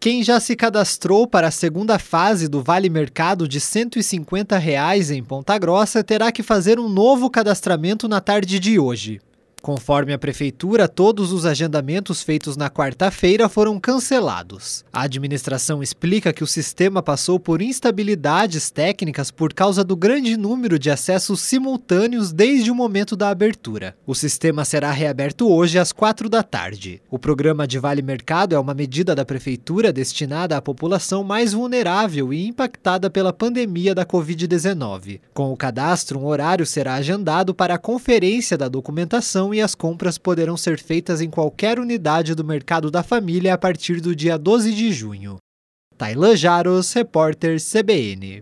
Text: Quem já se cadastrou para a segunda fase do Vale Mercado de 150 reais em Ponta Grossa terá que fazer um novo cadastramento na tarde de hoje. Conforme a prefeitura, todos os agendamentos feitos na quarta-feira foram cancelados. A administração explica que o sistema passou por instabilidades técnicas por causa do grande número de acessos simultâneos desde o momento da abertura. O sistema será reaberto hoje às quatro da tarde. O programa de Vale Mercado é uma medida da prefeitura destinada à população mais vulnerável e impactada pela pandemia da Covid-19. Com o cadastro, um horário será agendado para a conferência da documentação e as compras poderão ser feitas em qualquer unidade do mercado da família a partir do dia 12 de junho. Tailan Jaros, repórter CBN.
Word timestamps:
Quem 0.00 0.22
já 0.22 0.40
se 0.40 0.56
cadastrou 0.56 1.26
para 1.26 1.48
a 1.48 1.50
segunda 1.50 1.98
fase 1.98 2.48
do 2.48 2.62
Vale 2.62 2.88
Mercado 2.88 3.46
de 3.46 3.60
150 3.60 4.56
reais 4.56 5.10
em 5.10 5.22
Ponta 5.22 5.58
Grossa 5.58 6.02
terá 6.02 6.32
que 6.32 6.42
fazer 6.42 6.80
um 6.80 6.88
novo 6.88 7.28
cadastramento 7.28 8.08
na 8.08 8.18
tarde 8.18 8.58
de 8.58 8.78
hoje. 8.78 9.20
Conforme 9.62 10.14
a 10.14 10.18
prefeitura, 10.18 10.88
todos 10.88 11.32
os 11.32 11.44
agendamentos 11.44 12.22
feitos 12.22 12.56
na 12.56 12.70
quarta-feira 12.70 13.46
foram 13.46 13.78
cancelados. 13.78 14.84
A 14.90 15.02
administração 15.02 15.82
explica 15.82 16.32
que 16.32 16.42
o 16.42 16.46
sistema 16.46 17.02
passou 17.02 17.38
por 17.38 17.60
instabilidades 17.60 18.70
técnicas 18.70 19.30
por 19.30 19.52
causa 19.52 19.84
do 19.84 19.94
grande 19.94 20.34
número 20.34 20.78
de 20.78 20.90
acessos 20.90 21.42
simultâneos 21.42 22.32
desde 22.32 22.70
o 22.70 22.74
momento 22.74 23.14
da 23.14 23.28
abertura. 23.28 23.94
O 24.06 24.14
sistema 24.14 24.64
será 24.64 24.90
reaberto 24.90 25.46
hoje 25.46 25.78
às 25.78 25.92
quatro 25.92 26.30
da 26.30 26.42
tarde. 26.42 27.02
O 27.10 27.18
programa 27.18 27.66
de 27.66 27.78
Vale 27.78 28.00
Mercado 28.00 28.54
é 28.54 28.58
uma 28.58 28.72
medida 28.72 29.14
da 29.14 29.26
prefeitura 29.26 29.92
destinada 29.92 30.56
à 30.56 30.62
população 30.62 31.22
mais 31.22 31.52
vulnerável 31.52 32.32
e 32.32 32.46
impactada 32.46 33.10
pela 33.10 33.32
pandemia 33.32 33.94
da 33.94 34.06
Covid-19. 34.06 35.20
Com 35.34 35.52
o 35.52 35.56
cadastro, 35.56 36.18
um 36.18 36.24
horário 36.24 36.64
será 36.64 36.94
agendado 36.94 37.54
para 37.54 37.74
a 37.74 37.78
conferência 37.78 38.56
da 38.56 38.66
documentação 38.66 39.49
e 39.52 39.60
as 39.60 39.74
compras 39.74 40.16
poderão 40.18 40.56
ser 40.56 40.78
feitas 40.78 41.20
em 41.20 41.28
qualquer 41.28 41.78
unidade 41.78 42.34
do 42.34 42.44
mercado 42.44 42.90
da 42.90 43.02
família 43.02 43.54
a 43.54 43.58
partir 43.58 44.00
do 44.00 44.14
dia 44.14 44.38
12 44.38 44.72
de 44.72 44.92
junho. 44.92 45.36
Tailan 45.98 46.36
Jaros, 46.36 46.92
repórter 46.92 47.58
CBN. 47.60 48.38